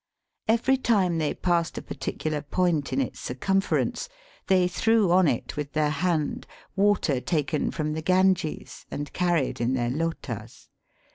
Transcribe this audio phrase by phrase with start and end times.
[0.47, 4.07] Every time they passed a particular point in its circum ference,
[4.47, 9.75] they threw on it with their hand water taken from the Ganges and carried in
[9.75, 10.69] their lotas.